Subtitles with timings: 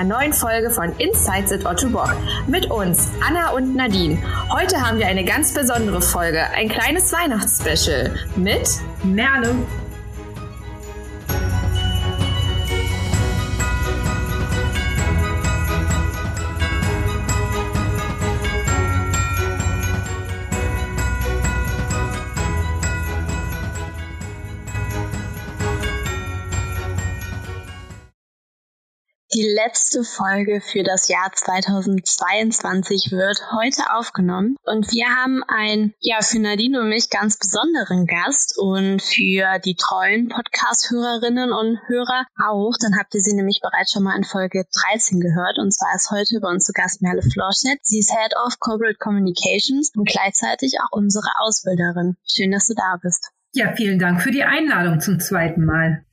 [0.00, 2.16] einer neuen Folge von Insights at Otto Bock.
[2.46, 4.18] Mit uns, Anna und Nadine.
[4.50, 9.54] Heute haben wir eine ganz besondere Folge, ein kleines Weihnachtsspecial mit Merle
[29.66, 36.38] letzte Folge für das Jahr 2022 wird heute aufgenommen und wir haben einen, ja, für
[36.38, 42.72] Nadine und mich ganz besonderen Gast und für die treuen Podcast-Hörerinnen und Hörer auch.
[42.80, 46.10] Dann habt ihr sie nämlich bereits schon mal in Folge 13 gehört und zwar ist
[46.10, 47.80] heute bei uns zu Gast Merle Florschett.
[47.82, 52.16] Sie ist Head of Corporate Communications und gleichzeitig auch unsere Ausbilderin.
[52.26, 53.28] Schön, dass du da bist.
[53.52, 56.04] Ja, vielen Dank für die Einladung zum zweiten Mal.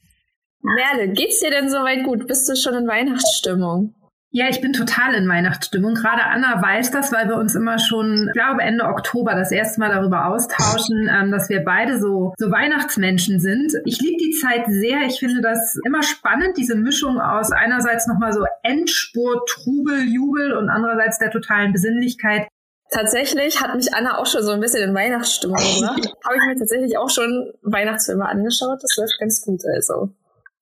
[0.61, 2.27] Merle, geht's dir denn soweit gut?
[2.27, 3.93] Bist du schon in Weihnachtsstimmung?
[4.29, 5.95] Ja, ich bin total in Weihnachtsstimmung.
[5.95, 9.79] Gerade Anna weiß das, weil wir uns immer schon, ich glaube, Ende Oktober das erste
[9.79, 13.73] Mal darüber austauschen, ähm, dass wir beide so, so Weihnachtsmenschen sind.
[13.85, 15.03] Ich liebe die Zeit sehr.
[15.07, 20.69] Ich finde das immer spannend, diese Mischung aus einerseits nochmal so Endspurt, Trubel, Jubel und
[20.69, 22.47] andererseits der totalen Besinnlichkeit.
[22.91, 26.15] Tatsächlich hat mich Anna auch schon so ein bisschen in Weihnachtsstimmung gebracht.
[26.25, 28.83] Habe ich mir tatsächlich auch schon Weihnachtsfilme angeschaut.
[28.83, 30.09] Das läuft ganz gut, also.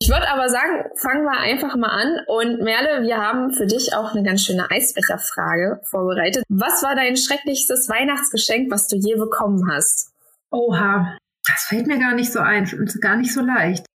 [0.06, 2.20] Ich würde aber sagen, fangen wir einfach mal an.
[2.28, 6.44] Und Merle, wir haben für dich auch eine ganz schöne Eisbecherfrage vorbereitet.
[6.48, 10.14] Was war dein schrecklichstes Weihnachtsgeschenk, was du je bekommen hast?
[10.52, 11.17] Oha,
[11.48, 13.88] das fällt mir gar nicht so ein und gar nicht so leicht.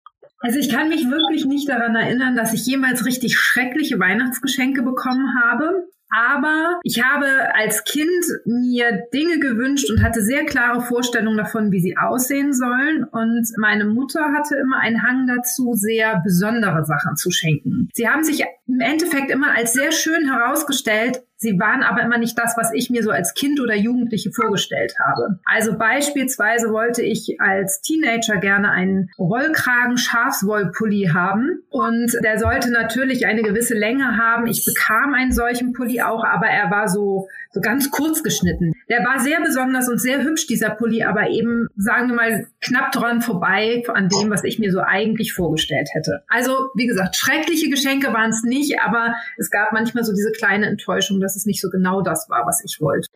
[0.41, 5.39] Also ich kann mich wirklich nicht daran erinnern, dass ich jemals richtig schreckliche Weihnachtsgeschenke bekommen
[5.45, 5.89] habe.
[6.11, 11.81] Aber ich habe als Kind mir Dinge gewünscht und hatte sehr klare Vorstellungen davon, wie
[11.81, 13.05] sie aussehen sollen.
[13.05, 17.89] Und meine Mutter hatte immer einen Hang dazu, sehr besondere Sachen zu schenken.
[17.93, 22.37] Sie haben sich im Endeffekt immer als sehr schön herausgestellt, Sie waren aber immer nicht
[22.37, 25.39] das, was ich mir so als Kind oder Jugendliche vorgestellt habe.
[25.45, 33.27] Also beispielsweise wollte ich als Teenager gerne einen Rollkragen Schafswollpulli haben und der sollte natürlich
[33.27, 34.49] eine gewisse Länge haben.
[34.49, 38.73] Ich bekam einen solchen Pulli auch, aber er war so, so ganz kurz geschnitten.
[38.89, 42.93] Der war sehr besonders und sehr hübsch, dieser Pulli, aber eben, sagen wir mal, knapp
[42.93, 46.23] dran vorbei an dem, was ich mir so eigentlich vorgestellt hätte.
[46.29, 50.67] Also, wie gesagt, schreckliche Geschenke waren es nicht, aber es gab manchmal so diese kleine
[50.67, 53.09] Enttäuschung, dass es nicht so genau das war, was ich wollte.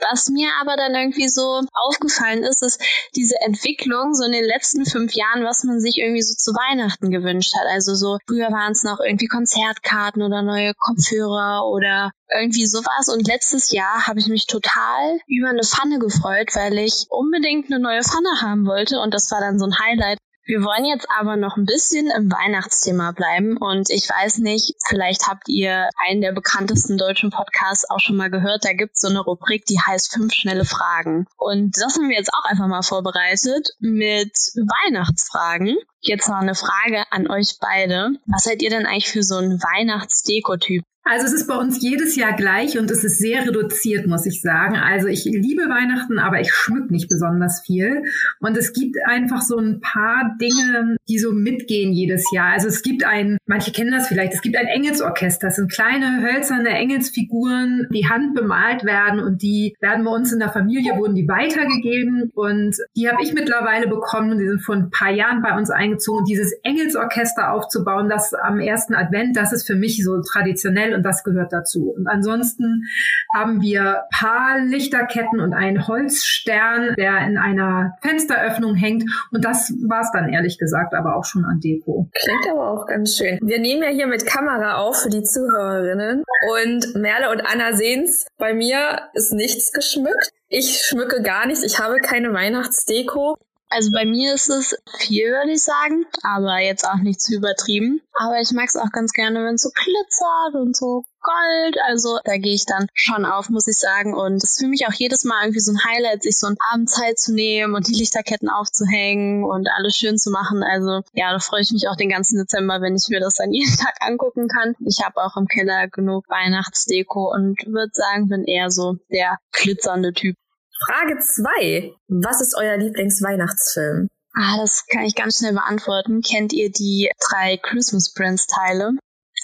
[0.00, 2.80] Was mir aber dann irgendwie so aufgefallen ist, ist
[3.16, 7.10] diese Entwicklung so in den letzten fünf Jahren, was man sich irgendwie so zu Weihnachten
[7.10, 7.66] gewünscht hat.
[7.68, 13.08] Also so früher waren es noch irgendwie Konzertkarten oder neue Kopfhörer oder irgendwie sowas.
[13.08, 17.80] Und letztes Jahr habe ich mich total über eine Pfanne gefreut, weil ich unbedingt eine
[17.80, 19.00] neue Pfanne haben wollte.
[19.00, 20.18] Und das war dann so ein Highlight.
[20.48, 25.28] Wir wollen jetzt aber noch ein bisschen im Weihnachtsthema bleiben und ich weiß nicht, vielleicht
[25.28, 28.64] habt ihr einen der bekanntesten deutschen Podcasts auch schon mal gehört.
[28.64, 31.26] Da gibt es so eine Rubrik, die heißt fünf schnelle Fragen.
[31.36, 35.76] Und das haben wir jetzt auch einfach mal vorbereitet mit Weihnachtsfragen.
[36.00, 38.12] Jetzt noch eine Frage an euch beide.
[38.24, 40.82] Was seid ihr denn eigentlich für so ein Weihnachtsdeko-Typ?
[41.10, 44.42] Also es ist bei uns jedes Jahr gleich und es ist sehr reduziert, muss ich
[44.42, 44.76] sagen.
[44.76, 48.02] Also ich liebe Weihnachten, aber ich schmück nicht besonders viel.
[48.40, 52.52] Und es gibt einfach so ein paar Dinge, die so mitgehen jedes Jahr.
[52.52, 55.46] Also es gibt ein, manche kennen das vielleicht, es gibt ein Engelsorchester.
[55.46, 60.50] Das sind kleine hölzerne Engelsfiguren, die handbemalt werden und die werden bei uns in der
[60.50, 64.38] Familie, wurden die weitergegeben und die habe ich mittlerweile bekommen.
[64.38, 66.18] Die sind vor ein paar Jahren bei uns eingezogen.
[66.18, 71.04] Und dieses Engelsorchester aufzubauen, das am ersten Advent, das ist für mich so traditionell und
[71.04, 71.94] das gehört dazu.
[71.96, 72.84] Und ansonsten
[73.32, 79.04] haben wir paar Lichterketten und einen Holzstern, der in einer Fensteröffnung hängt.
[79.32, 82.08] Und das war es dann ehrlich gesagt aber auch schon an Deko.
[82.12, 83.38] Klingt aber auch ganz schön.
[83.42, 86.24] Wir nehmen ja hier mit Kamera auf für die Zuhörerinnen.
[86.56, 88.26] Und Merle und Anna sehen's.
[88.38, 90.30] Bei mir ist nichts geschmückt.
[90.48, 91.62] Ich schmücke gar nichts.
[91.62, 93.36] Ich habe keine Weihnachtsdeko.
[93.70, 98.00] Also bei mir ist es viel, würde ich sagen, aber jetzt auch nicht zu übertrieben.
[98.14, 101.76] Aber ich mag es auch ganz gerne, wenn es so glitzert und so Gold.
[101.86, 104.14] Also da gehe ich dann schon auf, muss ich sagen.
[104.14, 106.56] Und es ist für mich auch jedes Mal irgendwie so ein Highlight, sich so einen
[106.72, 110.62] Abend Zeit zu nehmen und die Lichterketten aufzuhängen und alles schön zu machen.
[110.62, 113.52] Also ja, da freue ich mich auch den ganzen Dezember, wenn ich mir das dann
[113.52, 114.74] jeden Tag angucken kann.
[114.86, 120.12] Ich habe auch im Keller genug Weihnachtsdeko und würde sagen, bin eher so der glitzernde
[120.12, 120.36] Typ.
[120.86, 121.92] Frage 2.
[122.08, 124.08] Was ist euer Lieblingsweihnachtsfilm?
[124.34, 126.22] Ah, das kann ich ganz schnell beantworten.
[126.22, 128.92] Kennt ihr die drei Christmas Prince Teile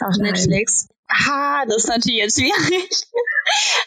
[0.00, 0.32] auf Nein.
[0.32, 0.88] Netflix?
[1.08, 3.02] Ah, das ist natürlich jetzt schwierig.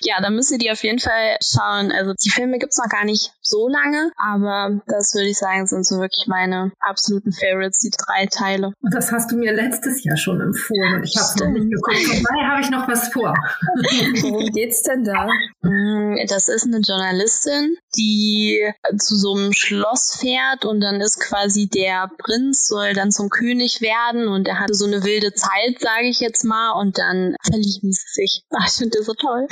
[0.02, 1.92] Ja, da müsst ihr die auf jeden Fall schauen.
[1.92, 5.86] Also die Filme gibt's noch gar nicht so lange, aber das würde ich sagen, sind
[5.86, 8.72] so wirklich meine absoluten Favorites, die drei Teile.
[8.82, 11.98] Und das hast du mir letztes Jahr schon empfohlen und ich habe noch nicht geguckt.
[11.98, 13.34] Vorbei habe ich noch was vor.
[14.22, 15.28] Worum geht's denn da?
[15.62, 18.60] Mm, das ist eine Journalistin, die
[18.98, 23.82] zu so einem Schloss fährt und dann ist quasi der Prinz soll dann zum König
[23.82, 27.92] werden und er hatte so eine wilde Zeit, sage ich jetzt mal, und dann verlieben
[27.92, 28.44] sie sich.
[28.52, 29.47] Ach, ich finde das so toll.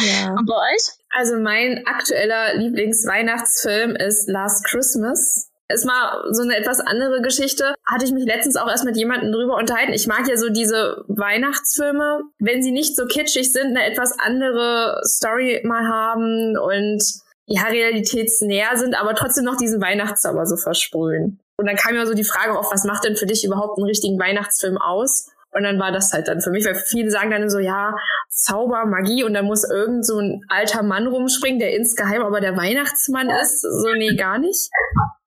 [0.00, 0.30] Ja.
[0.30, 0.88] Und bei euch?
[1.10, 5.50] Also mein aktueller Lieblingsweihnachtsfilm ist Last Christmas.
[5.68, 7.74] Ist mal so eine etwas andere Geschichte.
[7.86, 9.92] Hatte ich mich letztens auch erst mit jemandem drüber unterhalten.
[9.92, 15.00] Ich mag ja so diese Weihnachtsfilme, wenn sie nicht so kitschig sind, eine etwas andere
[15.04, 17.02] Story mal haben und
[17.46, 21.40] ja, realitätsnäher sind, aber trotzdem noch diesen Weihnachtszauber so versprühen.
[21.56, 23.86] Und dann kam ja so die Frage auf, was macht denn für dich überhaupt einen
[23.86, 25.30] richtigen Weihnachtsfilm aus?
[25.52, 27.94] Und dann war das halt dann für mich, weil viele sagen dann so, ja,
[28.28, 32.56] Zauber, Magie und da muss irgend so ein alter Mann rumspringen, der insgeheim aber der
[32.56, 33.60] Weihnachtsmann ist.
[33.60, 34.70] So, nee, gar nicht.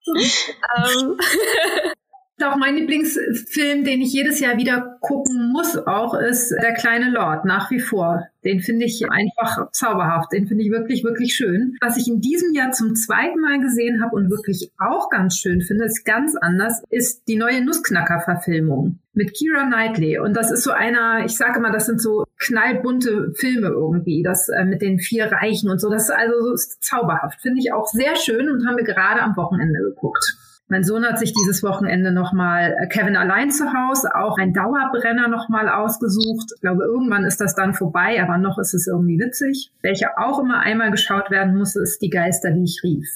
[0.76, 1.18] ähm.
[2.44, 7.46] Auch mein Lieblingsfilm, den ich jedes Jahr wieder gucken muss, auch ist Der kleine Lord,
[7.46, 8.26] nach wie vor.
[8.44, 10.32] Den finde ich einfach zauberhaft.
[10.32, 11.76] Den finde ich wirklich, wirklich schön.
[11.80, 15.62] Was ich in diesem Jahr zum zweiten Mal gesehen habe und wirklich auch ganz schön
[15.62, 20.18] finde, ist ganz anders, ist die neue Nussknacker-Verfilmung mit Kira Knightley.
[20.18, 24.48] Und das ist so einer, ich sage mal, das sind so knallbunte Filme irgendwie, das
[24.48, 25.90] äh, mit den vier Reichen und so.
[25.90, 27.40] Das ist also so ist zauberhaft.
[27.40, 30.36] Finde ich auch sehr schön und haben wir gerade am Wochenende geguckt.
[30.68, 35.28] Mein Sohn hat sich dieses Wochenende nochmal äh, Kevin allein zu Hause, auch ein Dauerbrenner
[35.28, 36.50] nochmal ausgesucht.
[36.56, 39.70] Ich glaube, irgendwann ist das dann vorbei, aber noch ist es irgendwie witzig.
[39.82, 43.06] Welcher auch immer einmal geschaut werden muss, ist Die Geister, die ich rief.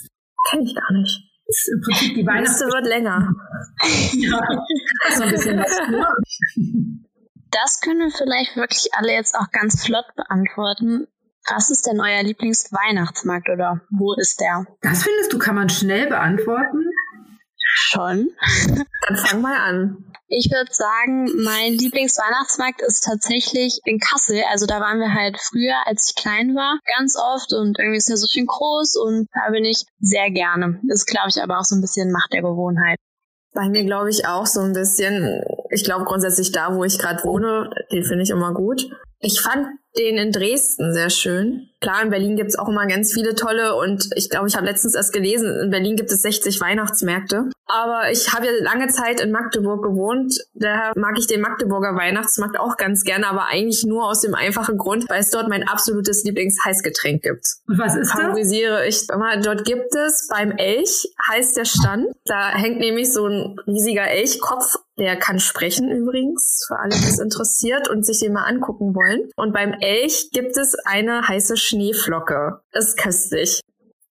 [0.49, 1.27] Kenn ich gar nicht.
[1.47, 2.61] Das ist im Prinzip die Weihnachts...
[2.61, 3.29] wird länger.
[4.13, 4.41] ja,
[5.11, 5.81] so ein bisschen was.
[7.51, 11.09] Das können wir vielleicht wirklich alle jetzt auch ganz flott beantworten.
[11.49, 14.67] Was ist denn euer Lieblingsweihnachtsmarkt oder wo ist der?
[14.83, 16.87] Das findest du, kann man schnell beantworten?
[17.91, 18.31] Schon.
[19.09, 20.05] Dann fang mal an.
[20.29, 24.43] Ich würde sagen, mein Lieblingsweihnachtsmarkt ist tatsächlich in Kassel.
[24.49, 28.09] Also da waren wir halt früher, als ich klein war, ganz oft und irgendwie ist
[28.09, 30.79] ja so schön groß und da bin ich sehr gerne.
[30.89, 32.97] Das ist, glaube ich, aber auch so ein bisschen Macht der Gewohnheit.
[33.55, 35.43] Bei mir glaube ich auch so ein bisschen.
[35.71, 38.89] Ich glaube grundsätzlich da, wo ich gerade wohne, den finde ich immer gut.
[39.19, 39.67] Ich fand
[39.99, 41.69] den in Dresden sehr schön.
[41.81, 44.95] Klar, in Berlin gibt's auch immer ganz viele tolle und ich glaube, ich habe letztens
[44.95, 47.51] erst gelesen, in Berlin gibt es 60 Weihnachtsmärkte.
[47.71, 50.35] Aber ich habe ja lange Zeit in Magdeburg gewohnt.
[50.55, 54.77] Daher mag ich den Magdeburger Weihnachtsmarkt auch ganz gerne, aber eigentlich nur aus dem einfachen
[54.77, 57.47] Grund, weil es dort mein absolutes Lieblingsheißgetränk gibt.
[57.67, 58.21] Und was ist das?
[58.21, 59.37] Favorisiere ich immer.
[59.37, 62.07] Dort gibt es beim Elch, heißt der Stand.
[62.25, 67.19] Da hängt nämlich so ein riesiger Elchkopf der kann sprechen übrigens, für alle, die es
[67.19, 69.31] interessiert und sich den mal angucken wollen.
[69.35, 72.61] Und beim Elch gibt es eine heiße Schneeflocke.
[72.73, 73.63] Ist köstlich.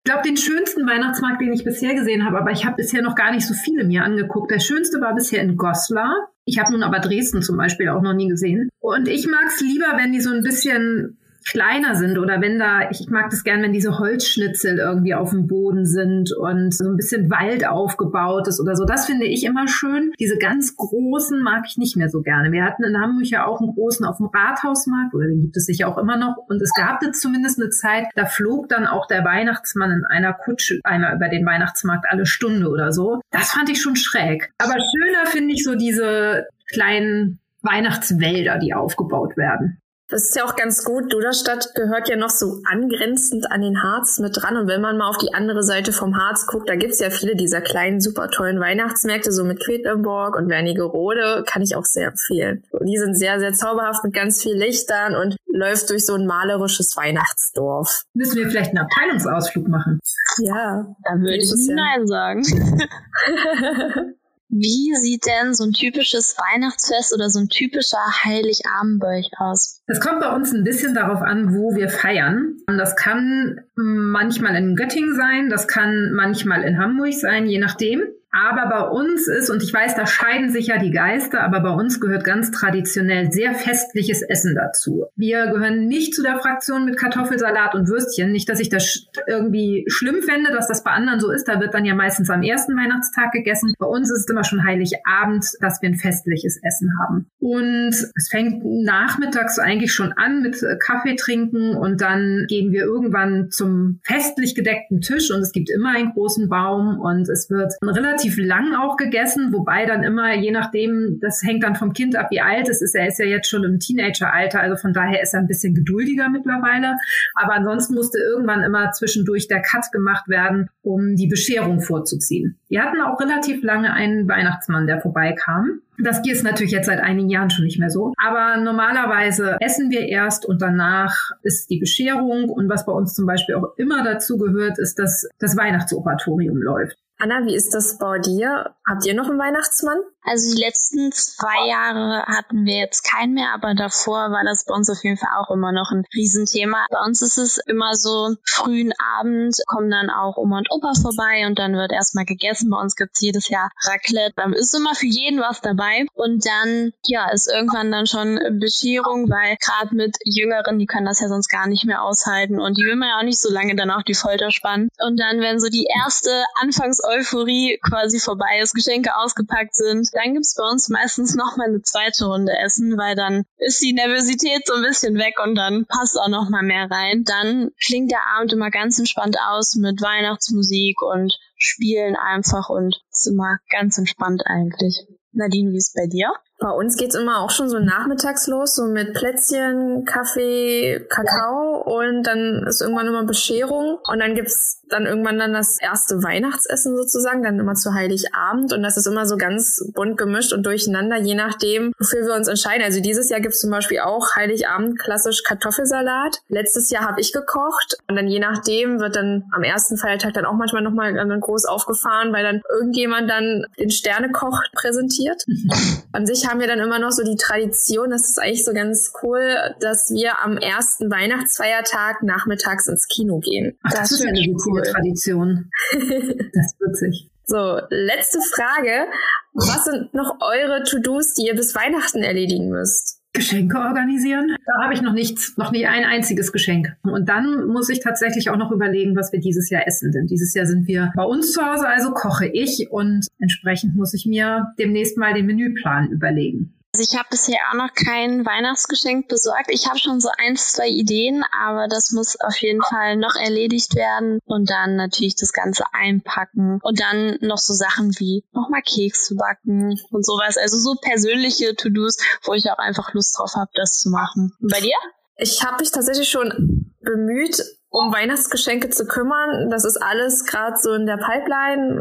[0.08, 3.31] Glaube, den schönsten Weihnachtsmarkt, den ich bisher gesehen habe, aber ich habe bisher noch gar
[3.31, 4.50] nicht so viele mir angeguckt.
[4.50, 6.31] Der schönste war bisher in Goslar.
[6.46, 8.70] Ich habe nun aber Dresden zum Beispiel auch noch nie gesehen.
[8.81, 11.19] Und ich mag es lieber, wenn die so ein bisschen
[11.50, 15.47] kleiner sind oder wenn da, ich mag das gern, wenn diese Holzschnitzel irgendwie auf dem
[15.47, 18.85] Boden sind und so ein bisschen Wald aufgebaut ist oder so.
[18.85, 20.12] Das finde ich immer schön.
[20.19, 22.53] Diese ganz großen mag ich nicht mehr so gerne.
[22.53, 25.67] Wir hatten in Hamburg ja auch einen großen auf dem Rathausmarkt oder den gibt es
[25.67, 26.37] sicher auch immer noch.
[26.49, 30.33] Und es gab jetzt zumindest eine Zeit, da flog dann auch der Weihnachtsmann in einer
[30.33, 33.21] Kutsche einmal über den Weihnachtsmarkt alle Stunde oder so.
[33.31, 34.50] Das fand ich schon schräg.
[34.59, 39.81] Aber schöner finde ich so diese kleinen Weihnachtswälder, die aufgebaut werden.
[40.11, 41.12] Das ist ja auch ganz gut.
[41.12, 44.57] Duderstadt gehört ja noch so angrenzend an den Harz mit dran.
[44.57, 47.37] Und wenn man mal auf die andere Seite vom Harz guckt, da gibt's ja viele
[47.37, 52.65] dieser kleinen, super tollen Weihnachtsmärkte, so mit Quedlinburg und Wernigerode, kann ich auch sehr empfehlen.
[52.81, 56.97] Die sind sehr, sehr zauberhaft mit ganz viel Lichtern und läuft durch so ein malerisches
[56.97, 58.05] Weihnachtsdorf.
[58.15, 60.00] Müssen wir vielleicht einen Abteilungsausflug machen?
[60.38, 60.87] Ja.
[61.05, 61.75] Da würde ich ja.
[61.75, 62.43] Nein sagen.
[64.50, 69.83] Wie sieht denn so ein typisches Weihnachtsfest oder so ein typischer Heiligabend bei euch aus?
[69.87, 72.57] Es kommt bei uns ein bisschen darauf an, wo wir feiern.
[72.67, 78.02] Das kann manchmal in Göttingen sein, das kann manchmal in Hamburg sein, je nachdem.
[78.30, 81.70] Aber bei uns ist, und ich weiß, da scheiden sich ja die Geister, aber bei
[81.70, 85.06] uns gehört ganz traditionell sehr festliches Essen dazu.
[85.16, 88.30] Wir gehören nicht zu der Fraktion mit Kartoffelsalat und Würstchen.
[88.30, 91.49] Nicht, dass ich das irgendwie schlimm fände, dass das bei anderen so ist.
[91.49, 93.73] Da wird dann ja meistens am ersten Weihnachtstag gegessen.
[93.78, 97.30] Bei uns ist es immer schon Heiligabend, dass wir ein festliches Essen haben.
[97.38, 103.50] Und es fängt nachmittags eigentlich schon an mit Kaffee trinken und dann gehen wir irgendwann
[103.50, 107.88] zum festlich gedeckten Tisch und es gibt immer einen großen Baum und es wird ein
[107.88, 112.16] relativ relativ lang auch gegessen, wobei dann immer, je nachdem, das hängt dann vom Kind
[112.16, 112.94] ab, wie alt es ist.
[112.94, 116.28] Er ist ja jetzt schon im Teenageralter, also von daher ist er ein bisschen geduldiger
[116.28, 116.96] mittlerweile.
[117.34, 122.58] Aber ansonsten musste irgendwann immer zwischendurch der Cut gemacht werden, um die Bescherung vorzuziehen.
[122.68, 125.80] Wir hatten auch relativ lange einen Weihnachtsmann, der vorbeikam.
[126.00, 128.12] Das ist natürlich jetzt seit einigen Jahren schon nicht mehr so.
[128.25, 132.48] Aber normalerweise essen wir erst und danach ist die Bescherung.
[132.48, 136.96] Und was bei uns zum Beispiel auch immer dazu gehört, ist, dass das Weihnachtsoratorium läuft.
[137.20, 138.76] Anna, wie ist das bei dir?
[138.87, 139.98] Habt ihr noch einen Weihnachtsmann?
[140.28, 144.75] Also die letzten zwei Jahre hatten wir jetzt keinen mehr, aber davor war das bei
[144.75, 146.87] uns auf jeden Fall auch immer noch ein Riesenthema.
[146.90, 151.47] Bei uns ist es immer so, frühen Abend kommen dann auch Oma und Opa vorbei
[151.47, 152.68] und dann wird erstmal gegessen.
[152.68, 154.35] Bei uns gibt's jedes Jahr Raclette.
[154.37, 156.04] Dann ist immer für jeden was dabei.
[156.12, 161.20] Und dann, ja, ist irgendwann dann schon Bescherung, weil gerade mit Jüngeren, die können das
[161.20, 163.76] ja sonst gar nicht mehr aushalten und die will man ja auch nicht so lange
[163.76, 164.88] dann auf die Folter spannen.
[164.99, 170.54] Und dann, wenn so die erste Anfangseuphorie quasi vorbei ist, Geschenke ausgepackt sind, dann gibt's
[170.56, 174.75] bei uns meistens noch mal eine zweite Runde Essen, weil dann ist die Nervosität so
[174.75, 177.22] ein bisschen weg und dann passt auch noch mal mehr rein.
[177.25, 183.26] Dann klingt der Abend immer ganz entspannt aus mit Weihnachtsmusik und Spielen einfach und ist
[183.26, 185.06] immer ganz entspannt eigentlich.
[185.32, 186.32] Nadine, wie ist bei dir?
[186.61, 192.25] Bei uns geht's immer auch schon so nachmittags los, so mit Plätzchen, Kaffee, Kakao und
[192.25, 197.45] dann ist irgendwann immer Bescherung und dann gibt's dann irgendwann dann das erste Weihnachtsessen sozusagen,
[197.45, 201.37] dann immer zu Heiligabend und das ist immer so ganz bunt gemischt und durcheinander, je
[201.37, 202.83] nachdem, wofür wir uns entscheiden.
[202.83, 206.41] Also dieses Jahr gibt's zum Beispiel auch Heiligabend klassisch Kartoffelsalat.
[206.49, 210.45] Letztes Jahr habe ich gekocht und dann je nachdem wird dann am ersten Feiertag dann
[210.45, 215.45] auch manchmal nochmal groß aufgefahren, weil dann irgendjemand dann den Sternekoch präsentiert.
[216.12, 219.12] An sich haben wir dann immer noch so die Tradition, das ist eigentlich so ganz
[219.23, 223.78] cool, dass wir am ersten Weihnachtsfeiertag nachmittags ins Kino gehen.
[223.83, 225.71] Ach, das, das ist ja eine coole Tradition.
[225.93, 227.31] das ist witzig.
[227.45, 229.07] So, letzte Frage.
[229.55, 233.17] Was sind noch eure To-Dos, die ihr bis Weihnachten erledigen müsst?
[233.32, 234.56] Geschenke organisieren.
[234.66, 236.97] Da habe ich noch nichts, noch nie ein einziges Geschenk.
[237.02, 240.12] Und dann muss ich tatsächlich auch noch überlegen, was wir dieses Jahr essen.
[240.12, 244.14] Denn dieses Jahr sind wir bei uns zu Hause, also koche ich und entsprechend muss
[244.14, 246.77] ich mir demnächst mal den Menüplan überlegen.
[246.95, 249.66] Also ich habe bisher auch noch kein Weihnachtsgeschenk besorgt.
[249.68, 253.95] Ich habe schon so ein, zwei Ideen, aber das muss auf jeden Fall noch erledigt
[253.95, 259.26] werden und dann natürlich das Ganze einpacken und dann noch so Sachen wie nochmal Keks
[259.26, 260.57] zu backen und sowas.
[260.57, 264.52] Also so persönliche To-Dos, wo ich auch einfach Lust drauf habe, das zu machen.
[264.61, 264.97] Und bei dir?
[265.37, 269.71] Ich habe mich tatsächlich schon bemüht, um Weihnachtsgeschenke zu kümmern.
[269.71, 272.00] Das ist alles gerade so in der Pipeline.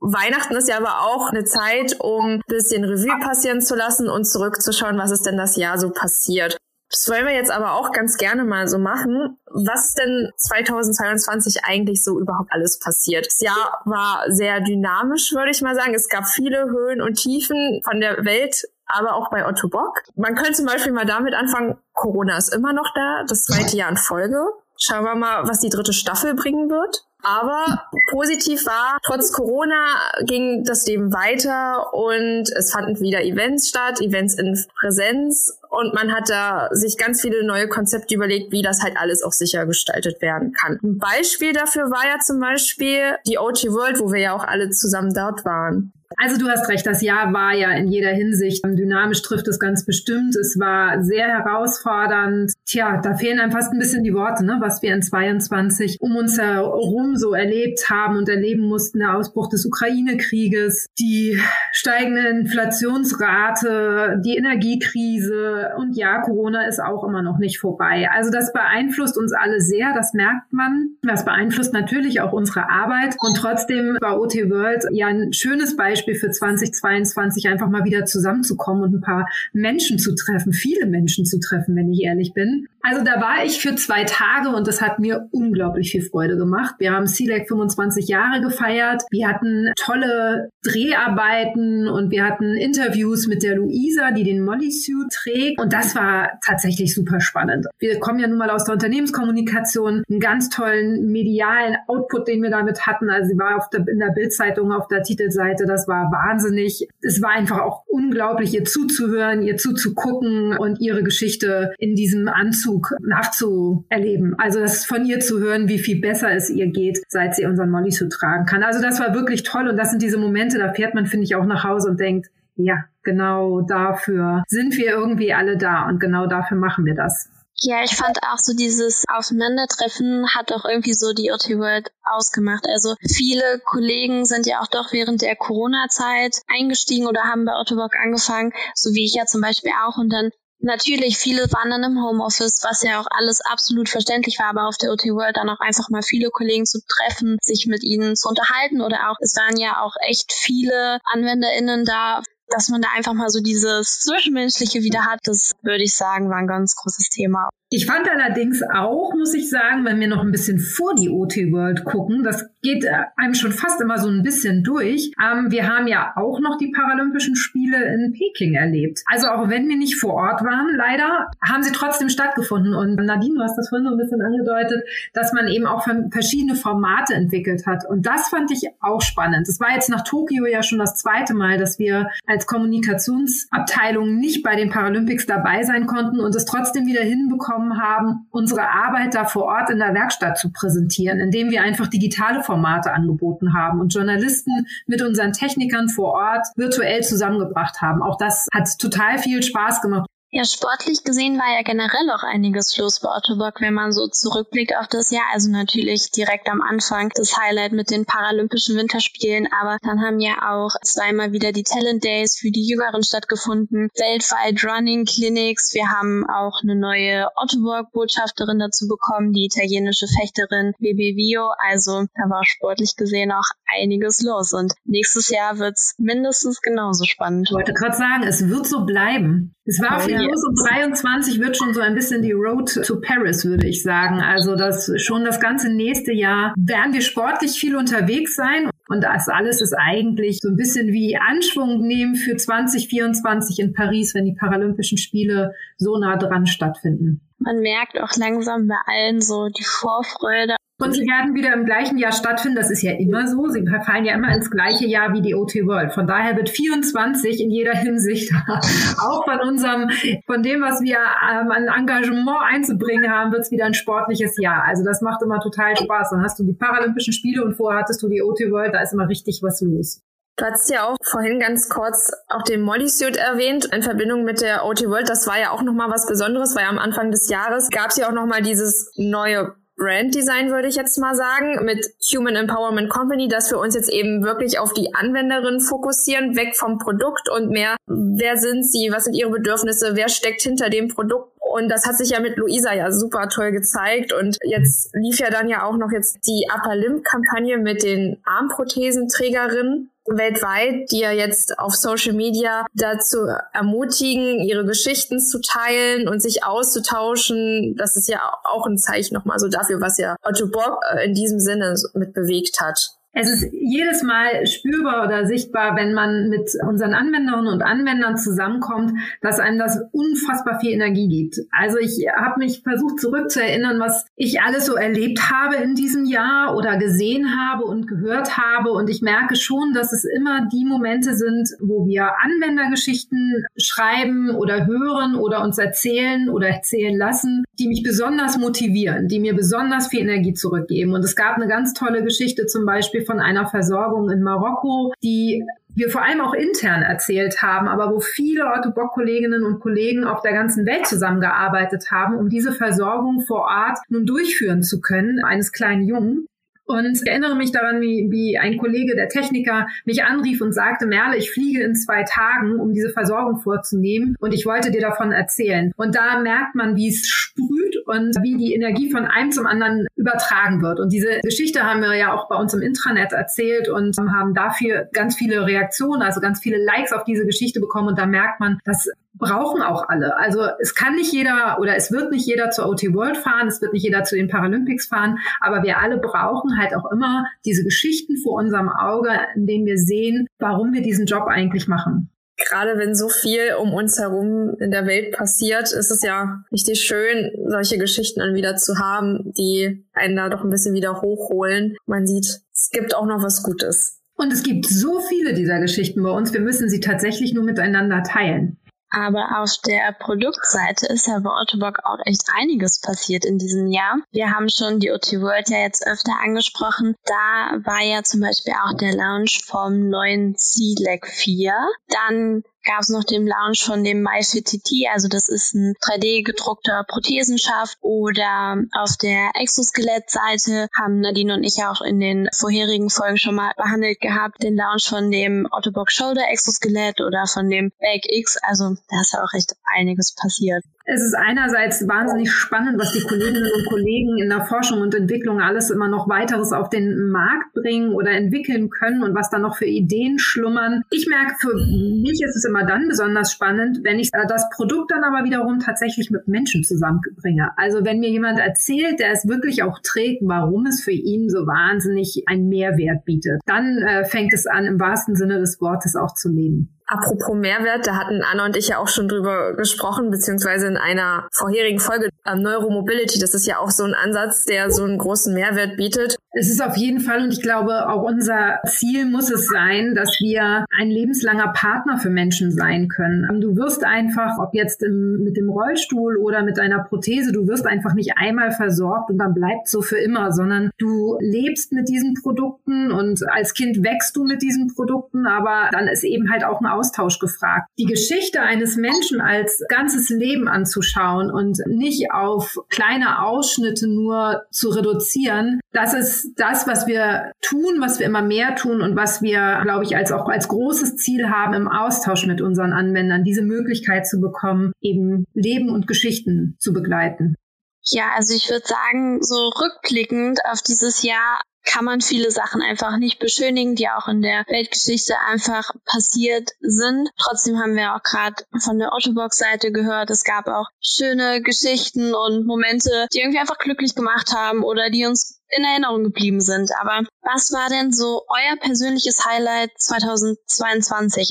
[0.00, 4.24] Weihnachten ist ja aber auch eine Zeit, um ein bisschen Revue passieren zu lassen und
[4.24, 6.56] zurückzuschauen, was ist denn das Jahr so passiert.
[6.90, 9.38] Das wollen wir jetzt aber auch ganz gerne mal so machen.
[9.46, 13.26] Was ist denn 2022 eigentlich so überhaupt alles passiert?
[13.26, 15.94] Das Jahr war sehr dynamisch, würde ich mal sagen.
[15.94, 20.02] Es gab viele Höhen und Tiefen von der Welt, aber auch bei Otto Bock.
[20.16, 23.90] Man könnte zum Beispiel mal damit anfangen, Corona ist immer noch da, das zweite Jahr
[23.90, 24.44] in Folge.
[24.82, 27.04] Schauen wir mal, was die dritte Staffel bringen wird.
[27.22, 34.00] Aber positiv war, trotz Corona ging das Leben weiter und es fanden wieder Events statt,
[34.00, 38.82] Events in Präsenz und man hat da sich ganz viele neue Konzepte überlegt, wie das
[38.82, 40.78] halt alles auch sicher gestaltet werden kann.
[40.82, 44.70] Ein Beispiel dafür war ja zum Beispiel die OT World, wo wir ja auch alle
[44.70, 45.92] zusammen dort waren.
[46.16, 49.86] Also du hast recht, das Jahr war ja in jeder Hinsicht dynamisch trifft es ganz
[49.86, 50.34] bestimmt.
[50.36, 52.52] Es war sehr herausfordernd.
[52.66, 54.56] Tja, da fehlen einem fast ein bisschen die Worte, ne?
[54.60, 58.98] was wir in 22 um uns herum so erlebt haben und erleben mussten.
[58.98, 61.40] Der Ausbruch des Ukraine-Krieges, die
[61.72, 68.08] steigende Inflationsrate, die Energiekrise und ja, Corona ist auch immer noch nicht vorbei.
[68.12, 70.96] Also das beeinflusst uns alle sehr, das merkt man.
[71.02, 75.99] Das beeinflusst natürlich auch unsere Arbeit und trotzdem war OT World ja ein schönes Beispiel
[76.00, 81.26] Beispiel für 2022 einfach mal wieder zusammenzukommen und ein paar Menschen zu treffen, viele Menschen
[81.26, 82.66] zu treffen, wenn ich ehrlich bin.
[82.82, 86.76] Also da war ich für zwei Tage und das hat mir unglaublich viel Freude gemacht.
[86.78, 89.02] Wir haben CLEC 25 Jahre gefeiert.
[89.10, 95.12] Wir hatten tolle Dreharbeiten und wir hatten Interviews mit der Luisa, die den Molly Suit
[95.12, 95.60] trägt.
[95.60, 97.66] Und das war tatsächlich super spannend.
[97.78, 102.50] Wir kommen ja nun mal aus der Unternehmenskommunikation, einen ganz tollen medialen Output, den wir
[102.50, 103.10] damit hatten.
[103.10, 105.66] Also sie war auf der, in der Bildzeitung auf der Titelseite.
[105.66, 106.88] Das war wahnsinnig.
[107.02, 112.70] Es war einfach auch unglaublich, ihr zuzuhören, ihr zuzugucken und ihre Geschichte in diesem Anzug
[112.70, 114.34] Zug nachzuerleben.
[114.38, 117.70] Also das von ihr zu hören, wie viel besser es ihr geht, seit sie unseren
[117.70, 118.62] Molly zu tragen kann.
[118.62, 121.34] Also das war wirklich toll und das sind diese Momente, da fährt man, finde ich,
[121.34, 126.26] auch nach Hause und denkt, ja, genau dafür sind wir irgendwie alle da und genau
[126.26, 127.28] dafür machen wir das.
[127.62, 132.64] Ja, ich fand auch so dieses Aufeinandertreffen hat auch irgendwie so die OT World ausgemacht.
[132.66, 137.94] Also viele Kollegen sind ja auch doch während der Corona-Zeit eingestiegen oder haben bei Ottobock
[138.02, 139.98] angefangen, so wie ich ja zum Beispiel auch.
[139.98, 140.30] Und dann
[140.62, 144.76] Natürlich, viele waren dann im Homeoffice, was ja auch alles absolut verständlich war, aber auf
[144.76, 148.28] der OT World dann auch einfach mal viele Kollegen zu treffen, sich mit ihnen zu
[148.28, 153.14] unterhalten oder auch, es waren ja auch echt viele AnwenderInnen da, dass man da einfach
[153.14, 157.48] mal so dieses Zwischenmenschliche wieder hat, das würde ich sagen, war ein ganz großes Thema.
[157.72, 161.36] Ich fand allerdings auch, muss ich sagen, wenn wir noch ein bisschen vor die OT
[161.52, 165.12] World gucken, das geht äh, einem schon fast immer so ein bisschen durch.
[165.24, 169.04] Ähm, wir haben ja auch noch die Paralympischen Spiele in Peking erlebt.
[169.06, 172.74] Also auch wenn wir nicht vor Ort waren, leider, haben sie trotzdem stattgefunden.
[172.74, 174.82] Und Nadine, du hast das vorhin so ein bisschen angedeutet,
[175.14, 177.88] dass man eben auch verschiedene Formate entwickelt hat.
[177.88, 179.48] Und das fand ich auch spannend.
[179.48, 184.42] Es war jetzt nach Tokio ja schon das zweite Mal, dass wir als Kommunikationsabteilung nicht
[184.42, 189.14] bei den Paralympics dabei sein konnten und es trotzdem wieder hinbekommen bekommen haben, unsere Arbeit
[189.14, 193.80] da vor Ort in der Werkstatt zu präsentieren, indem wir einfach digitale Formate angeboten haben
[193.80, 198.02] und Journalisten mit unseren Technikern vor Ort virtuell zusammengebracht haben.
[198.02, 200.06] Auch das hat total viel Spaß gemacht.
[200.32, 204.76] Ja, sportlich gesehen war ja generell auch einiges los bei Ottobock, wenn man so zurückblickt
[204.76, 205.24] auf das Jahr.
[205.32, 210.54] Also natürlich direkt am Anfang das Highlight mit den Paralympischen Winterspielen, aber dann haben ja
[210.54, 215.74] auch zweimal wieder die Talent Days für die Jüngeren stattgefunden, weltweit Running Clinics.
[215.74, 221.50] Wir haben auch eine neue Ottobock-Botschafterin dazu bekommen, die italienische Fechterin Bebe Vio.
[221.58, 227.48] Also da war sportlich gesehen auch einiges los und nächstes Jahr wird's mindestens genauso spannend.
[227.50, 229.54] Ich wollte gerade sagen, es wird so bleiben.
[229.64, 233.00] Es war oh, viel los und 23 wird schon so ein bisschen die Road to
[233.00, 234.20] Paris, würde ich sagen.
[234.20, 238.70] Also das schon das ganze nächste Jahr werden wir sportlich viel unterwegs sein.
[238.88, 244.14] Und das alles ist eigentlich so ein bisschen wie Anschwung nehmen für 2024 in Paris,
[244.16, 247.20] wenn die Paralympischen Spiele so nah dran stattfinden.
[247.40, 251.98] Man merkt auch langsam bei allen so die Vorfreude und sie werden wieder im gleichen
[251.98, 252.56] Jahr stattfinden.
[252.56, 253.48] Das ist ja immer so.
[253.48, 255.92] Sie fallen ja immer ins gleiche Jahr wie die OT World.
[255.92, 258.32] Von daher wird 24 in jeder Hinsicht
[258.98, 259.90] auch von unserem,
[260.26, 264.64] von dem, was wir ähm, an Engagement einzubringen haben, wird es wieder ein sportliches Jahr.
[264.64, 266.10] Also das macht immer total Spaß.
[266.10, 268.72] Dann hast du die Paralympischen Spiele und vorher hattest du die OT World.
[268.72, 270.00] Da ist immer richtig was los.
[270.40, 274.40] Du hast ja auch vorhin ganz kurz auch den Molly Suit erwähnt in Verbindung mit
[274.40, 275.06] der OT World.
[275.06, 278.08] Das war ja auch nochmal was Besonderes, weil am Anfang des Jahres gab es ja
[278.08, 283.50] auch nochmal dieses neue Branddesign, würde ich jetzt mal sagen, mit Human Empowerment Company, dass
[283.50, 288.38] wir uns jetzt eben wirklich auf die Anwenderin fokussieren, weg vom Produkt und mehr, wer
[288.38, 291.36] sind sie, was sind ihre Bedürfnisse, wer steckt hinter dem Produkt.
[291.52, 294.14] Und das hat sich ja mit Luisa ja super toll gezeigt.
[294.14, 298.22] Und jetzt lief ja dann ja auch noch jetzt die Upper Limb Kampagne mit den
[298.24, 306.20] Armprothesenträgerinnen weltweit, die ja jetzt auf Social Media dazu ermutigen, ihre Geschichten zu teilen und
[306.20, 307.76] sich auszutauschen.
[307.76, 311.14] Das ist ja auch ein Zeichen nochmal so dafür, was ja Otto Bock äh, in
[311.14, 312.99] diesem Sinne mit bewegt hat.
[313.12, 318.92] Es ist jedes Mal spürbar oder sichtbar, wenn man mit unseren Anwenderinnen und Anwendern zusammenkommt,
[319.20, 321.40] dass einem das unfassbar viel Energie gibt.
[321.50, 326.56] Also ich habe mich versucht zurückzuerinnern, was ich alles so erlebt habe in diesem Jahr
[326.56, 328.70] oder gesehen habe und gehört habe.
[328.70, 334.66] Und ich merke schon, dass es immer die Momente sind, wo wir Anwendergeschichten schreiben oder
[334.66, 340.00] hören oder uns erzählen oder erzählen lassen, die mich besonders motivieren, die mir besonders viel
[340.00, 340.94] Energie zurückgeben.
[340.94, 344.92] Und es gab eine ganz tolle Geschichte zum Beispiel Beispiel von einer Versorgung in Marokko,
[345.02, 350.20] die wir vor allem auch intern erzählt haben, aber wo viele Orthobock-Kolleginnen und Kollegen auf
[350.20, 355.52] der ganzen Welt zusammengearbeitet haben, um diese Versorgung vor Ort nun durchführen zu können, eines
[355.52, 356.26] kleinen Jungen.
[356.66, 360.86] Und ich erinnere mich daran, wie, wie ein Kollege, der Techniker, mich anrief und sagte,
[360.86, 365.10] Merle, ich fliege in zwei Tagen, um diese Versorgung vorzunehmen und ich wollte dir davon
[365.10, 365.72] erzählen.
[365.76, 367.59] Und da merkt man, wie es sprüht
[367.90, 370.80] und wie die Energie von einem zum anderen übertragen wird.
[370.80, 374.88] Und diese Geschichte haben wir ja auch bei uns im Intranet erzählt und haben dafür
[374.92, 377.88] ganz viele Reaktionen, also ganz viele Likes auf diese Geschichte bekommen.
[377.88, 378.88] Und da merkt man, dass
[379.20, 380.16] brauchen auch alle.
[380.16, 383.60] Also es kann nicht jeder oder es wird nicht jeder zur OT World fahren, es
[383.60, 387.62] wird nicht jeder zu den Paralympics fahren, aber wir alle brauchen halt auch immer diese
[387.62, 392.10] Geschichten vor unserem Auge, in denen wir sehen, warum wir diesen Job eigentlich machen.
[392.48, 396.80] Gerade wenn so viel um uns herum in der Welt passiert, ist es ja richtig
[396.80, 401.76] schön, solche Geschichten dann wieder zu haben, die einen da doch ein bisschen wieder hochholen.
[401.86, 404.00] Man sieht, es gibt auch noch was Gutes.
[404.20, 408.02] Und es gibt so viele dieser Geschichten bei uns, wir müssen sie tatsächlich nur miteinander
[408.02, 408.58] teilen.
[408.90, 413.98] Aber auf der Produktseite ist ja bei Ottobock auch echt einiges passiert in diesem Jahr.
[414.10, 416.96] Wir haben schon die OT World ja jetzt öfter angesprochen.
[417.04, 421.54] Da war ja zum Beispiel auch der Launch vom neuen C-Leg 4.
[421.88, 426.84] Dann gab es noch den Launch von dem MyFitTT, also das ist ein 3D gedruckter
[426.86, 433.34] Prothesenschaft oder auf der Exoskelett-Seite haben Nadine und ich auch in den vorherigen Folgen schon
[433.34, 438.36] mal behandelt gehabt, den Launch von dem Ottobock Shoulder Exoskelett oder von dem Back X,
[438.42, 440.64] also da ist ja auch recht einiges passiert.
[440.92, 445.40] Es ist einerseits wahnsinnig spannend, was die Kolleginnen und Kollegen in der Forschung und Entwicklung
[445.40, 449.56] alles immer noch weiteres auf den Markt bringen oder entwickeln können und was da noch
[449.56, 450.82] für Ideen schlummern.
[450.90, 455.04] Ich merke, für mich ist es immer dann besonders spannend, wenn ich das Produkt dann
[455.04, 457.50] aber wiederum tatsächlich mit Menschen zusammenbringe.
[457.56, 461.46] Also wenn mir jemand erzählt, der es wirklich auch trägt, warum es für ihn so
[461.46, 466.14] wahnsinnig einen Mehrwert bietet, dann äh, fängt es an, im wahrsten Sinne des Wortes auch
[466.14, 466.79] zu leben.
[466.90, 471.28] Apropos Mehrwert, da hatten Anna und ich ja auch schon drüber gesprochen, beziehungsweise in einer
[471.32, 473.20] vorherigen Folge ähm, Neuromobility.
[473.20, 476.16] Das ist ja auch so ein Ansatz, der so einen großen Mehrwert bietet.
[476.32, 480.18] Es ist auf jeden Fall und ich glaube, auch unser Ziel muss es sein, dass
[480.20, 483.40] wir ein lebenslanger Partner für Menschen sein können.
[483.40, 487.66] Du wirst einfach, ob jetzt im, mit dem Rollstuhl oder mit deiner Prothese, du wirst
[487.66, 492.14] einfach nicht einmal versorgt und dann bleibt so für immer, sondern du lebst mit diesen
[492.14, 496.60] Produkten und als Kind wächst du mit diesen Produkten, aber dann ist eben halt auch
[496.60, 497.68] ein Austausch gefragt.
[497.78, 504.70] Die Geschichte eines Menschen als ganzes Leben anzuschauen und nicht auf kleine Ausschnitte nur zu
[504.70, 509.60] reduzieren, das ist das, was wir tun, was wir immer mehr tun und was wir,
[509.62, 514.06] glaube ich, als auch als großes Ziel haben im Austausch mit unseren Anwendern, diese Möglichkeit
[514.06, 517.36] zu bekommen, eben Leben und Geschichten zu begleiten.
[517.82, 522.96] Ja, also ich würde sagen, so rückblickend auf dieses Jahr kann man viele Sachen einfach
[522.96, 527.10] nicht beschönigen, die auch in der Weltgeschichte einfach passiert sind.
[527.18, 532.46] Trotzdem haben wir auch gerade von der Ottobox-Seite gehört, es gab auch schöne Geschichten und
[532.46, 536.70] Momente, die irgendwie einfach glücklich gemacht haben oder die uns in Erinnerung geblieben sind.
[536.80, 541.30] Aber was war denn so euer persönliches Highlight 2022?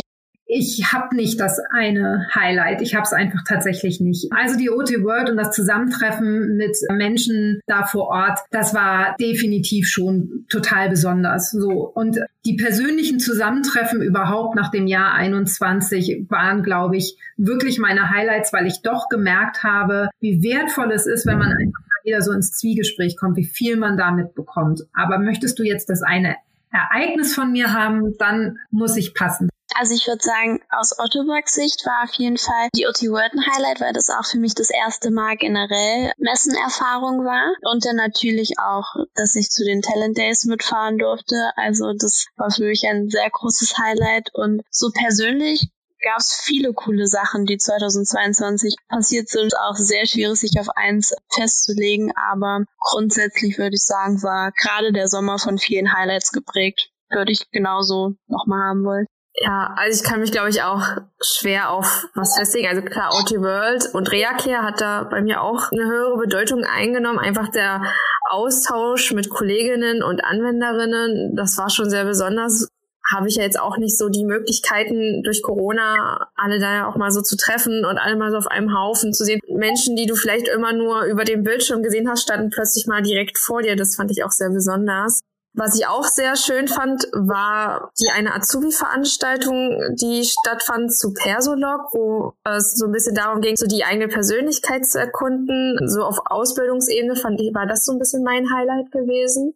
[0.52, 2.82] Ich habe nicht das eine Highlight.
[2.82, 4.32] Ich habe es einfach tatsächlich nicht.
[4.32, 9.88] Also die OT World und das Zusammentreffen mit Menschen da vor Ort, das war definitiv
[9.88, 11.52] schon total besonders.
[11.52, 18.10] So und die persönlichen Zusammentreffen überhaupt nach dem Jahr 21 waren, glaube ich, wirklich meine
[18.10, 22.32] Highlights, weil ich doch gemerkt habe, wie wertvoll es ist, wenn man einfach wieder so
[22.32, 24.82] ins Zwiegespräch kommt, wie viel man damit bekommt.
[24.94, 26.38] Aber möchtest du jetzt das eine
[26.72, 29.49] Ereignis von mir haben, dann muss ich passen.
[29.76, 33.46] Also ich würde sagen, aus Ottobox Sicht war auf jeden Fall die OT World ein
[33.46, 37.54] Highlight, weil das auch für mich das erste Mal generell Messenerfahrung war.
[37.62, 41.52] Und dann natürlich auch, dass ich zu den Talent Days mitfahren durfte.
[41.56, 44.30] Also das war für mich ein sehr großes Highlight.
[44.34, 45.70] Und so persönlich
[46.02, 49.56] gab es viele coole Sachen, die 2022 passiert sind.
[49.58, 52.12] Auch sehr schwierig, sich auf eins festzulegen.
[52.16, 56.90] Aber grundsätzlich würde ich sagen, war gerade der Sommer von vielen Highlights geprägt.
[57.10, 59.08] Würde ich genauso nochmal haben wollen.
[59.36, 60.84] Ja, also ich kann mich, glaube ich, auch
[61.22, 62.68] schwer auf was festlegen.
[62.68, 67.20] Also klar, OT World und Reacare hat da bei mir auch eine höhere Bedeutung eingenommen.
[67.20, 67.82] Einfach der
[68.30, 72.68] Austausch mit Kolleginnen und Anwenderinnen, das war schon sehr besonders.
[73.12, 77.12] Habe ich ja jetzt auch nicht so die Möglichkeiten durch Corona, alle da auch mal
[77.12, 79.40] so zu treffen und alle mal so auf einem Haufen zu sehen.
[79.48, 83.40] Menschen, die du vielleicht immer nur über den Bildschirm gesehen hast, standen plötzlich mal direkt
[83.40, 83.76] vor dir.
[83.76, 85.22] Das fand ich auch sehr besonders.
[85.62, 92.32] Was ich auch sehr schön fand, war die eine Azubi-Veranstaltung, die stattfand zu Persolog, wo
[92.46, 95.78] es so ein bisschen darum ging, so die eigene Persönlichkeit zu erkunden.
[95.86, 99.54] So auf Ausbildungsebene fand ich, war das so ein bisschen mein Highlight gewesen.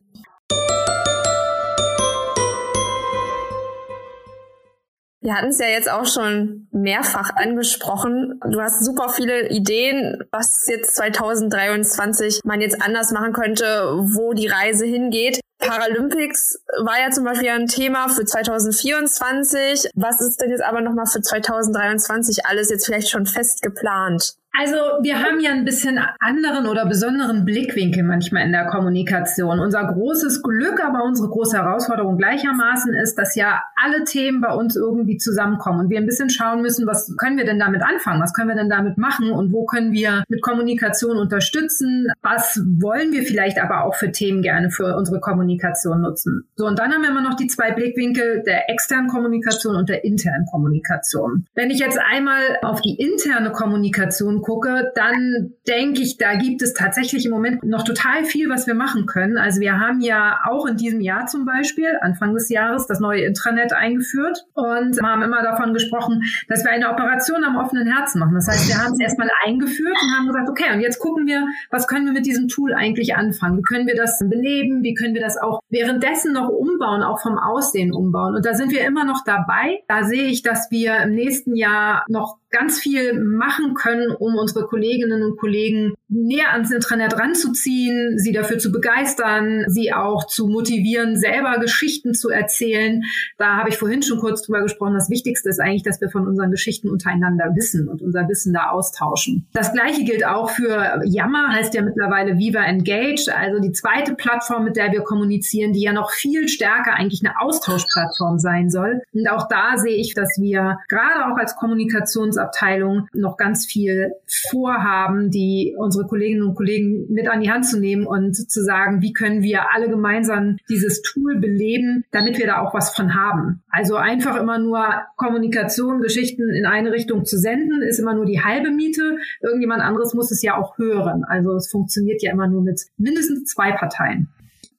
[5.21, 8.41] Wir hatten es ja jetzt auch schon mehrfach angesprochen.
[8.51, 14.47] Du hast super viele Ideen, was jetzt 2023 man jetzt anders machen könnte, wo die
[14.47, 15.39] Reise hingeht.
[15.67, 19.89] Paralympics war ja zum Beispiel ein Thema für 2024.
[19.95, 24.35] Was ist denn jetzt aber nochmal für 2023 alles jetzt vielleicht schon fest geplant?
[24.55, 29.59] Also wir haben ja ein bisschen anderen oder besonderen Blickwinkel manchmal in der Kommunikation.
[29.59, 34.75] Unser großes Glück, aber unsere große Herausforderung gleichermaßen ist, dass ja alle Themen bei uns
[34.75, 38.33] irgendwie zusammenkommen und wir ein bisschen schauen müssen, was können wir denn damit anfangen, was
[38.33, 43.23] können wir denn damit machen und wo können wir mit Kommunikation unterstützen, was wollen wir
[43.23, 46.47] vielleicht aber auch für Themen gerne für unsere Kommunikation nutzen.
[46.55, 50.03] So, und dann haben wir immer noch die zwei Blickwinkel der externen Kommunikation und der
[50.03, 51.47] internen Kommunikation.
[51.55, 56.73] Wenn ich jetzt einmal auf die interne Kommunikation gucke, dann denke ich, da gibt es
[56.73, 59.37] tatsächlich im Moment noch total viel, was wir machen können.
[59.37, 63.23] Also wir haben ja auch in diesem Jahr zum Beispiel, Anfang des Jahres, das neue
[63.23, 68.35] Intranet eingeführt und haben immer davon gesprochen, dass wir eine Operation am offenen Herzen machen.
[68.35, 71.47] Das heißt, wir haben es erstmal eingeführt und haben gesagt, okay, und jetzt gucken wir,
[71.71, 73.57] was können wir mit diesem Tool eigentlich anfangen?
[73.57, 74.83] Wie können wir das beleben?
[74.83, 78.35] Wie können wir das auch währenddessen noch umbauen, auch vom Aussehen umbauen?
[78.35, 79.81] Und da sind wir immer noch dabei.
[79.87, 84.65] Da sehe ich, dass wir im nächsten Jahr noch ganz viel machen können, um unsere
[84.65, 91.17] Kolleginnen und Kollegen näher ans Intranet ranzuziehen, sie dafür zu begeistern, sie auch zu motivieren,
[91.17, 93.03] selber Geschichten zu erzählen.
[93.37, 94.93] Da habe ich vorhin schon kurz drüber gesprochen.
[94.93, 98.69] Das Wichtigste ist eigentlich, dass wir von unseren Geschichten untereinander wissen und unser Wissen da
[98.69, 99.47] austauschen.
[99.53, 104.65] Das Gleiche gilt auch für Yammer, heißt ja mittlerweile Viva Engage, also die zweite Plattform,
[104.65, 109.01] mit der wir kommunizieren, die ja noch viel stärker eigentlich eine Austauschplattform sein soll.
[109.13, 114.13] Und auch da sehe ich, dass wir gerade auch als Kommunikations Abteilung noch ganz viel
[114.27, 119.01] vorhaben, die unsere Kolleginnen und Kollegen mit an die Hand zu nehmen und zu sagen,
[119.01, 123.63] wie können wir alle gemeinsam dieses Tool beleben, damit wir da auch was von haben.
[123.69, 128.41] Also einfach immer nur Kommunikation, Geschichten in eine Richtung zu senden, ist immer nur die
[128.41, 129.17] halbe Miete.
[129.41, 131.23] Irgendjemand anderes muss es ja auch hören.
[131.23, 134.29] Also es funktioniert ja immer nur mit mindestens zwei Parteien.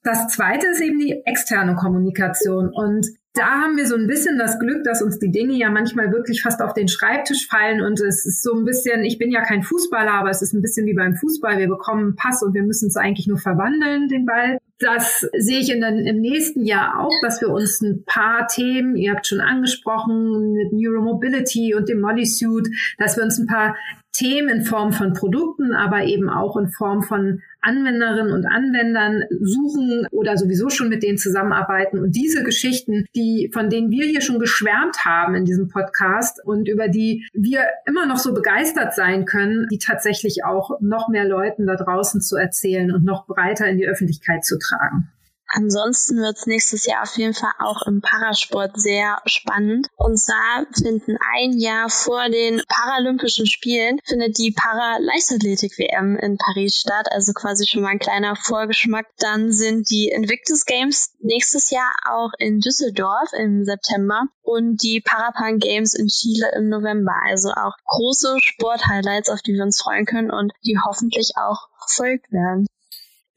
[0.05, 2.69] Das zweite ist eben die externe Kommunikation.
[2.69, 6.11] Und da haben wir so ein bisschen das Glück, dass uns die Dinge ja manchmal
[6.11, 9.41] wirklich fast auf den Schreibtisch fallen und es ist so ein bisschen, ich bin ja
[9.41, 11.57] kein Fußballer, aber es ist ein bisschen wie beim Fußball.
[11.57, 14.59] Wir bekommen einen Pass und wir müssen es eigentlich nur verwandeln, den Ball.
[14.77, 18.95] Das sehe ich in den, im nächsten Jahr auch, dass wir uns ein paar Themen,
[18.95, 23.75] ihr habt schon angesprochen, mit Neuromobility und dem Molly Suit, dass wir uns ein paar
[24.15, 30.07] Themen in Form von Produkten, aber eben auch in Form von Anwenderinnen und Anwendern suchen
[30.11, 34.39] oder sowieso schon mit denen zusammenarbeiten und diese Geschichten, die, von denen wir hier schon
[34.39, 39.67] geschwärmt haben in diesem Podcast und über die wir immer noch so begeistert sein können,
[39.71, 43.87] die tatsächlich auch noch mehr Leuten da draußen zu erzählen und noch breiter in die
[43.87, 45.09] Öffentlichkeit zu tragen.
[45.47, 49.87] Ansonsten wird es nächstes Jahr auf jeden Fall auch im Parasport sehr spannend.
[49.95, 57.07] Und zwar finden ein Jahr vor den Paralympischen Spielen findet die Para-Leichtathletik-WM in Paris statt.
[57.11, 59.07] Also quasi schon mal ein kleiner Vorgeschmack.
[59.19, 65.59] Dann sind die Invictus Games nächstes Jahr auch in Düsseldorf im September und die Parapan
[65.59, 67.13] Games in Chile im November.
[67.25, 72.31] Also auch große Sporthighlights, auf die wir uns freuen können und die hoffentlich auch verfolgt
[72.31, 72.67] werden.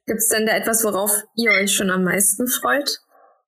[0.09, 2.99] Gibt es denn da etwas, worauf ihr euch schon am meisten freut?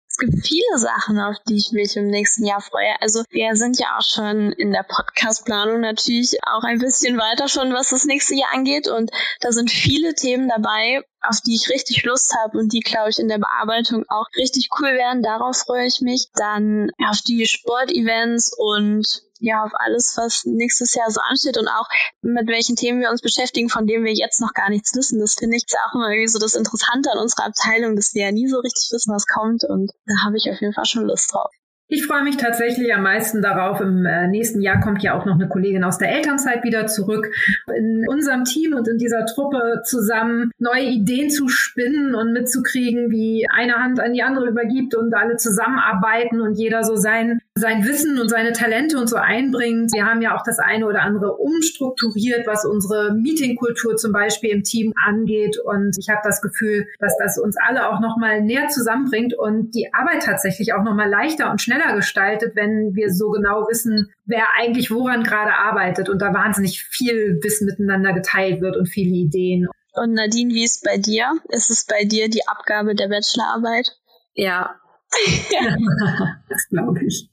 [0.07, 3.01] Es gibt viele Sachen, auf die ich mich im nächsten Jahr freue.
[3.01, 7.73] Also wir sind ja auch schon in der Podcast-Planung natürlich auch ein bisschen weiter schon,
[7.73, 8.89] was das nächste Jahr angeht.
[8.89, 13.09] Und da sind viele Themen dabei, auf die ich richtig Lust habe und die, glaube
[13.09, 15.23] ich, in der Bearbeitung auch richtig cool werden.
[15.23, 16.27] Darauf freue ich mich.
[16.35, 19.07] Dann auf die Sportevents und
[19.41, 21.89] ja, auf alles, was nächstes Jahr so ansteht und auch
[22.23, 25.19] mit welchen Themen wir uns beschäftigen, von denen wir jetzt noch gar nichts wissen.
[25.19, 28.33] Das finde ich auch immer irgendwie so das Interessante an unserer Abteilung, dass wir ja
[28.33, 31.33] nie so richtig wissen, was kommt und da habe ich auf jeden Fall schon Lust
[31.33, 31.51] drauf.
[31.93, 33.81] Ich freue mich tatsächlich am meisten darauf.
[33.81, 37.35] Im äh, nächsten Jahr kommt ja auch noch eine Kollegin aus der Elternzeit wieder zurück.
[37.77, 43.45] In unserem Team und in dieser Truppe zusammen neue Ideen zu spinnen und mitzukriegen, wie
[43.53, 48.19] eine Hand an die andere übergibt und alle zusammenarbeiten und jeder so sein, sein Wissen
[48.19, 49.93] und seine Talente und so einbringt.
[49.93, 54.63] Wir haben ja auch das eine oder andere umstrukturiert, was unsere Meetingkultur zum Beispiel im
[54.63, 55.59] Team angeht.
[55.63, 59.93] Und ich habe das Gefühl, dass das uns alle auch nochmal näher zusammenbringt und die
[59.93, 64.45] Arbeit tatsächlich auch nochmal leichter und schneller schneller gestaltet, wenn wir so genau wissen, wer
[64.59, 69.69] eigentlich woran gerade arbeitet und da wahnsinnig viel Wissen miteinander geteilt wird und viele Ideen.
[69.93, 71.33] Und Nadine, wie ist bei dir?
[71.49, 73.97] Ist es bei dir die Abgabe der Bachelorarbeit?
[74.35, 74.77] Ja.
[76.49, 77.29] das glaube ich.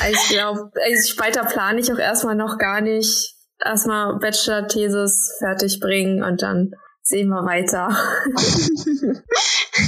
[0.00, 3.34] Also ich glaube, also weiter plane ich auch erstmal noch gar nicht.
[3.64, 6.72] Erstmal Bachelor-Thesis fertig bringen und dann
[7.02, 7.96] sehen wir weiter.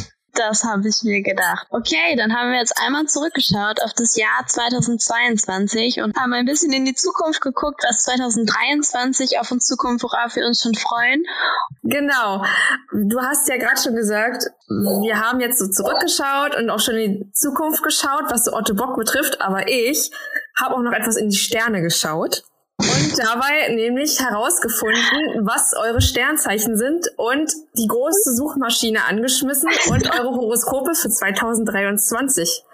[0.34, 1.66] Das habe ich mir gedacht.
[1.70, 6.72] Okay, dann haben wir jetzt einmal zurückgeschaut auf das Jahr 2022 und haben ein bisschen
[6.72, 11.24] in die Zukunft geguckt, was 2023 auf uns zukommt, worauf wir uns schon freuen.
[11.82, 12.44] Genau.
[12.92, 17.18] Du hast ja gerade schon gesagt, wir haben jetzt so zurückgeschaut und auch schon in
[17.20, 20.10] die Zukunft geschaut, was so Otto Bock betrifft, aber ich
[20.58, 22.44] habe auch noch etwas in die Sterne geschaut
[23.16, 30.94] dabei nämlich herausgefunden, was eure Sternzeichen sind und die große Suchmaschine angeschmissen und eure Horoskope
[30.94, 32.64] für 2023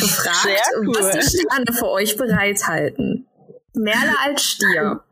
[0.00, 0.94] befragt, cool.
[0.98, 3.26] was die Sterne für euch bereithalten.
[3.74, 5.02] Merle als Stier.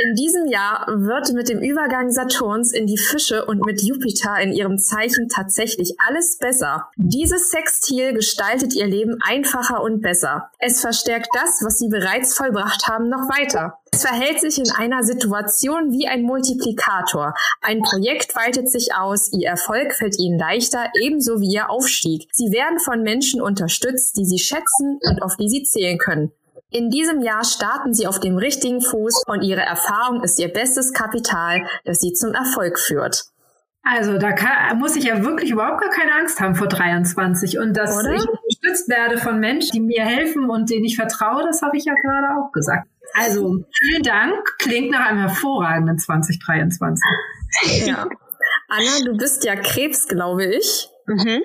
[0.00, 4.52] In diesem Jahr wird mit dem Übergang Saturns in die Fische und mit Jupiter in
[4.52, 6.86] ihrem Zeichen tatsächlich alles besser.
[6.94, 10.52] Dieses Sextil gestaltet ihr Leben einfacher und besser.
[10.60, 13.80] Es verstärkt das, was sie bereits vollbracht haben, noch weiter.
[13.90, 17.34] Es verhält sich in einer Situation wie ein Multiplikator.
[17.60, 22.28] Ein Projekt weitet sich aus, ihr Erfolg fällt ihnen leichter, ebenso wie ihr Aufstieg.
[22.32, 26.30] Sie werden von Menschen unterstützt, die sie schätzen und auf die sie zählen können.
[26.70, 30.92] In diesem Jahr starten sie auf dem richtigen Fuß und ihre Erfahrung ist ihr bestes
[30.92, 33.24] Kapital, das sie zum Erfolg führt.
[33.82, 37.74] Also da kann, muss ich ja wirklich überhaupt gar keine Angst haben vor 23 und
[37.74, 38.16] dass Oder?
[38.16, 41.86] ich unterstützt werde von Menschen, die mir helfen und denen ich vertraue, das habe ich
[41.86, 42.86] ja gerade auch gesagt.
[43.14, 47.02] Also vielen Dank, klingt nach einem hervorragenden 2023.
[47.86, 48.06] Ja.
[48.68, 50.90] Anna, du bist ja Krebs, glaube ich.
[51.06, 51.42] Mhm.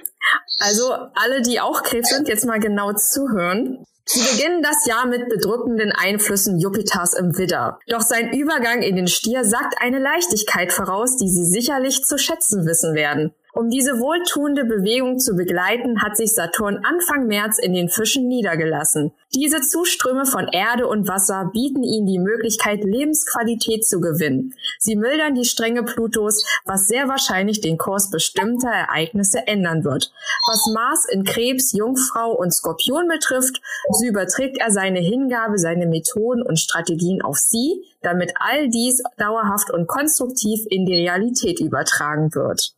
[0.60, 3.86] Also alle, die auch Krebs sind, jetzt mal genau zuhören.
[4.06, 7.80] Sie beginnen das Jahr mit bedrückenden Einflüssen Jupiters im Widder.
[7.88, 12.66] Doch sein Übergang in den Stier sagt eine Leichtigkeit voraus, die Sie sicherlich zu schätzen
[12.66, 13.34] wissen werden.
[13.56, 19.12] Um diese wohltuende Bewegung zu begleiten, hat sich Saturn Anfang März in den Fischen niedergelassen.
[19.36, 24.56] Diese Zuströme von Erde und Wasser bieten ihnen die Möglichkeit, Lebensqualität zu gewinnen.
[24.80, 30.12] Sie mildern die Strenge Plutos, was sehr wahrscheinlich den Kurs bestimmter Ereignisse ändern wird.
[30.48, 33.62] Was Mars in Krebs, Jungfrau und Skorpion betrifft,
[33.92, 39.70] so überträgt er seine Hingabe, seine Methoden und Strategien auf sie, damit all dies dauerhaft
[39.70, 42.74] und konstruktiv in die Realität übertragen wird.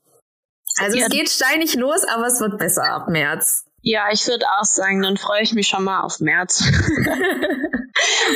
[0.78, 1.06] Also ja.
[1.06, 3.66] es geht steinig los, aber es wird besser ab März.
[3.82, 6.62] Ja, ich würde auch sagen, dann freue ich mich schon mal auf März.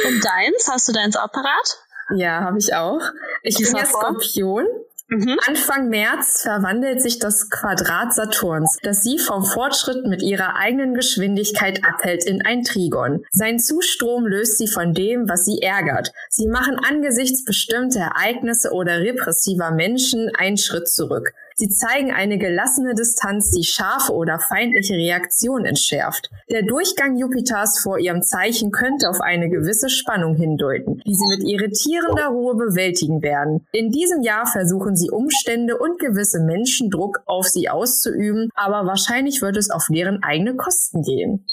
[0.07, 0.69] Und deins?
[0.71, 1.79] Hast du deins auch parat?
[2.15, 3.01] Ja, habe ich auch.
[3.43, 4.65] Ich bin ja Skorpion.
[5.09, 5.39] Mhm.
[5.47, 11.83] Anfang März verwandelt sich das Quadrat Saturns, das sie vom Fortschritt mit ihrer eigenen Geschwindigkeit
[11.83, 13.25] abhält, in ein Trigon.
[13.31, 16.11] Sein Zustrom löst sie von dem, was sie ärgert.
[16.29, 21.33] Sie machen angesichts bestimmter Ereignisse oder repressiver Menschen einen Schritt zurück.
[21.59, 26.29] Sie zeigen eine gelassene Distanz, die scharfe oder feindliche Reaktion entschärft.
[26.49, 31.45] Der Durchgang Jupiters vor ihrem Zeichen könnte auf eine gewisse Spannung hindeuten, die sie mit
[31.45, 33.67] irritierender Ruhe bewältigen werden.
[33.73, 39.41] In diesem Jahr versuchen sie Umstände und gewisse Menschen Druck auf sie auszuüben, aber wahrscheinlich
[39.41, 41.45] wird es auf deren eigene Kosten gehen.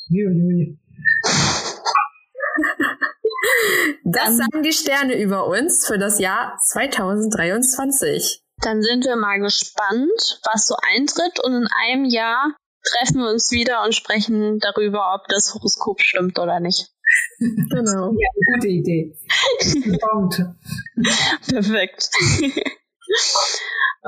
[4.04, 8.45] Das sagen die Sterne über uns für das Jahr 2023.
[8.62, 13.50] Dann sind wir mal gespannt, was so eintritt und in einem Jahr treffen wir uns
[13.50, 16.90] wieder und sprechen darüber, ob das Horoskop stimmt oder nicht.
[17.38, 18.12] Genau.
[18.18, 19.16] Ja, gute Idee.
[21.48, 22.10] Perfekt.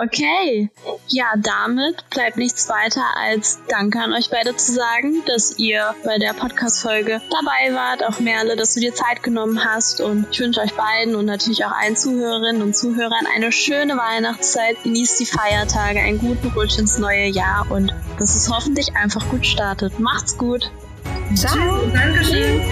[0.01, 0.71] Okay,
[1.09, 6.19] ja, damit bleibt nichts weiter als Danke an euch beide zu sagen, dass ihr bei
[6.19, 8.05] der Podcast-Folge dabei wart.
[8.05, 10.01] Auch Merle, dass du dir Zeit genommen hast.
[10.01, 14.77] Und ich wünsche euch beiden und natürlich auch allen Zuhörerinnen und Zuhörern eine schöne Weihnachtszeit.
[14.85, 19.45] Genießt die Feiertage, einen guten Rutsch ins neue Jahr und dass es hoffentlich einfach gut
[19.45, 19.99] startet.
[19.99, 20.71] Macht's gut.
[21.35, 21.81] Ciao.
[21.93, 22.63] Dankeschön.